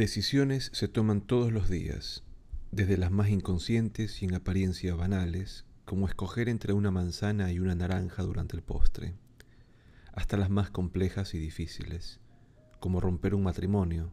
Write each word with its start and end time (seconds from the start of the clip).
Decisiones 0.00 0.70
se 0.72 0.88
toman 0.88 1.20
todos 1.20 1.52
los 1.52 1.68
días, 1.68 2.22
desde 2.70 2.96
las 2.96 3.10
más 3.10 3.28
inconscientes 3.28 4.22
y 4.22 4.26
en 4.26 4.34
apariencia 4.34 4.94
banales, 4.94 5.64
como 5.84 6.06
escoger 6.06 6.48
entre 6.48 6.72
una 6.72 6.90
manzana 6.90 7.50
y 7.50 7.60
una 7.60 7.74
naranja 7.74 8.22
durante 8.22 8.56
el 8.56 8.62
postre, 8.62 9.14
hasta 10.12 10.36
las 10.36 10.50
más 10.50 10.70
complejas 10.70 11.34
y 11.34 11.38
difíciles, 11.38 12.20
como 12.78 13.00
romper 13.00 13.34
un 13.34 13.42
matrimonio 13.42 14.12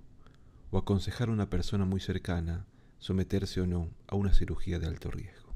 o 0.71 0.77
aconsejar 0.77 1.29
a 1.29 1.33
una 1.33 1.49
persona 1.49 1.85
muy 1.85 1.99
cercana 1.99 2.65
someterse 2.99 3.61
o 3.61 3.67
no 3.67 3.89
a 4.07 4.15
una 4.15 4.33
cirugía 4.33 4.79
de 4.79 4.87
alto 4.87 5.11
riesgo. 5.11 5.55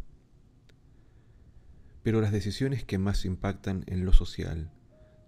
Pero 2.04 2.22
las 2.22 2.32
decisiones 2.32 2.84
que 2.84 2.98
más 2.98 3.26
impactan 3.26 3.84
en 3.88 4.06
lo 4.06 4.14
social 4.14 4.72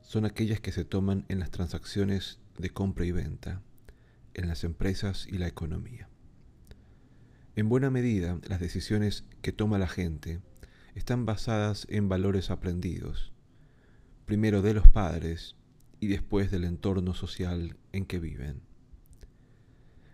son 0.01 0.25
aquellas 0.25 0.59
que 0.59 0.71
se 0.71 0.85
toman 0.85 1.25
en 1.29 1.39
las 1.39 1.51
transacciones 1.51 2.39
de 2.57 2.69
compra 2.69 3.05
y 3.05 3.11
venta, 3.11 3.61
en 4.33 4.47
las 4.47 4.63
empresas 4.63 5.27
y 5.27 5.37
la 5.37 5.47
economía. 5.47 6.09
En 7.55 7.69
buena 7.69 7.89
medida, 7.89 8.39
las 8.47 8.59
decisiones 8.59 9.25
que 9.41 9.51
toma 9.51 9.77
la 9.77 9.87
gente 9.87 10.41
están 10.95 11.25
basadas 11.25 11.85
en 11.89 12.09
valores 12.09 12.49
aprendidos, 12.49 13.31
primero 14.25 14.61
de 14.61 14.73
los 14.73 14.87
padres 14.87 15.55
y 15.99 16.07
después 16.07 16.51
del 16.51 16.63
entorno 16.63 17.13
social 17.13 17.77
en 17.91 18.05
que 18.05 18.19
viven. 18.19 18.61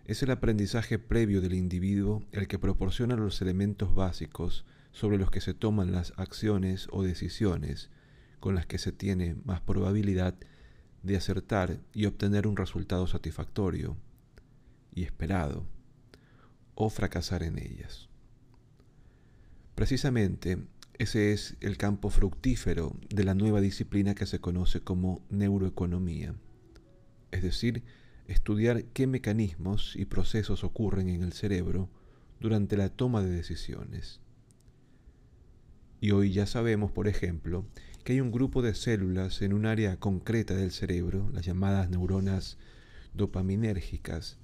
Es 0.09 0.23
el 0.23 0.31
aprendizaje 0.31 0.98
previo 0.98 1.40
del 1.40 1.54
individuo 1.54 2.23
el 2.31 2.48
que 2.48 2.58
proporciona 2.58 3.16
los 3.16 3.44
elementos 3.44 3.94
básicos 3.94 4.66
sobre 4.91 5.20
los 5.20 5.30
que 5.30 5.40
se 5.40 5.54
toman 5.54 5.91
las 5.91 6.13
acciones 6.17 6.88
o 6.89 7.03
decisiones 7.03 7.92
con 8.39 8.56
las 8.56 8.66
que 8.66 8.80
se 8.80 8.92
tiene 8.92 9.36
más 9.45 9.61
probabilidad 9.61 10.33
de 11.03 11.16
acertar 11.16 11.80
y 11.94 12.08
obtener 12.08 12.48
un 12.48 12.58
resultado 12.58 13.06
satisfactorio 13.06 13.98
y 14.95 15.03
esperado, 15.03 15.67
o 16.73 16.89
fracasar 16.89 17.44
en 17.44 17.59
ellas. 17.59 18.09
Precisamente 19.76 20.58
ese 20.98 21.33
es 21.33 21.55
el 21.61 21.78
campo 21.78 22.09
fructífero 22.09 22.95
de 23.14 23.26
la 23.26 23.36
nueva 23.36 23.61
disciplina 23.61 24.16
que 24.16 24.26
se 24.26 24.39
conoce 24.39 24.81
como 24.81 25.22
neuroeconomía, 25.30 26.33
es 27.30 27.44
decir, 27.44 27.83
estudiar 28.30 28.85
qué 28.85 29.08
mecanismos 29.08 29.95
y 29.95 30.05
procesos 30.05 30.63
ocurren 30.63 31.09
en 31.09 31.23
el 31.23 31.33
cerebro 31.33 31.89
durante 32.39 32.77
la 32.77 32.89
toma 32.89 33.21
de 33.21 33.30
decisiones. 33.31 34.21
Y 35.99 36.11
hoy 36.11 36.31
ya 36.31 36.45
sabemos, 36.45 36.91
por 36.91 37.08
ejemplo, 37.08 37.66
que 38.03 38.13
hay 38.13 38.21
un 38.21 38.31
grupo 38.31 38.61
de 38.61 38.73
células 38.73 39.41
en 39.41 39.53
un 39.53 39.66
área 39.66 39.97
concreta 39.97 40.55
del 40.55 40.71
cerebro, 40.71 41.30
las 41.33 41.45
llamadas 41.45 41.89
neuronas 41.89 42.58
dopaminérgicas, 43.13 44.38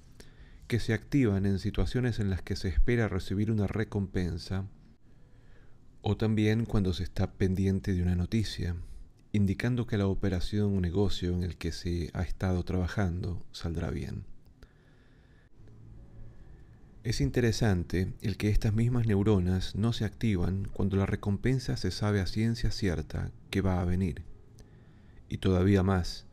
que 0.66 0.80
se 0.80 0.92
activan 0.92 1.46
en 1.46 1.58
situaciones 1.58 2.18
en 2.18 2.28
las 2.28 2.42
que 2.42 2.56
se 2.56 2.68
espera 2.68 3.08
recibir 3.08 3.50
una 3.50 3.66
recompensa 3.66 4.66
o 6.02 6.16
también 6.16 6.66
cuando 6.66 6.92
se 6.92 7.04
está 7.04 7.32
pendiente 7.32 7.94
de 7.94 8.02
una 8.02 8.16
noticia, 8.16 8.76
indicando 9.36 9.86
que 9.86 9.98
la 9.98 10.06
operación 10.06 10.76
o 10.76 10.80
negocio 10.80 11.32
en 11.34 11.42
el 11.42 11.56
que 11.56 11.70
se 11.70 12.10
ha 12.14 12.22
estado 12.22 12.64
trabajando 12.64 13.44
saldrá 13.52 13.90
bien. 13.90 14.24
Es 17.04 17.20
interesante 17.20 18.14
el 18.22 18.36
que 18.36 18.48
estas 18.48 18.72
mismas 18.72 19.06
neuronas 19.06 19.76
no 19.76 19.92
se 19.92 20.04
activan 20.04 20.66
cuando 20.72 20.96
la 20.96 21.06
recompensa 21.06 21.76
se 21.76 21.90
sabe 21.90 22.20
a 22.20 22.26
ciencia 22.26 22.70
cierta 22.70 23.30
que 23.50 23.60
va 23.60 23.80
a 23.80 23.84
venir. 23.84 24.22
Y 25.28 25.38
todavía 25.38 25.82
más, 25.82 26.26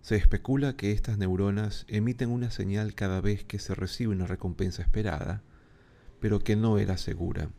se 0.00 0.16
especula 0.16 0.76
que 0.76 0.92
estas 0.92 1.18
neuronas 1.18 1.84
emiten 1.88 2.30
una 2.30 2.50
señal 2.50 2.94
cada 2.94 3.20
vez 3.20 3.44
que 3.44 3.58
se 3.58 3.74
recibe 3.74 4.14
una 4.14 4.26
recompensa 4.26 4.82
esperada, 4.82 5.42
pero 6.20 6.40
que 6.40 6.56
no 6.56 6.78
era 6.78 6.96
segura 6.96 7.50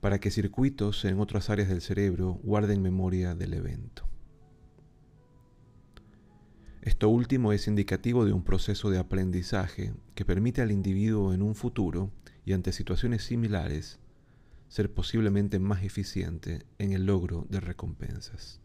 para 0.00 0.18
que 0.18 0.30
circuitos 0.30 1.04
en 1.04 1.20
otras 1.20 1.50
áreas 1.50 1.68
del 1.68 1.80
cerebro 1.80 2.40
guarden 2.42 2.82
memoria 2.82 3.34
del 3.34 3.54
evento. 3.54 4.08
Esto 6.82 7.10
último 7.10 7.52
es 7.52 7.68
indicativo 7.68 8.24
de 8.24 8.32
un 8.32 8.42
proceso 8.42 8.88
de 8.88 8.98
aprendizaje 8.98 9.92
que 10.14 10.24
permite 10.24 10.62
al 10.62 10.70
individuo 10.72 11.34
en 11.34 11.42
un 11.42 11.54
futuro 11.54 12.10
y 12.46 12.54
ante 12.54 12.72
situaciones 12.72 13.24
similares 13.24 13.98
ser 14.68 14.92
posiblemente 14.92 15.58
más 15.58 15.82
eficiente 15.82 16.64
en 16.78 16.92
el 16.92 17.04
logro 17.04 17.46
de 17.50 17.60
recompensas. 17.60 18.60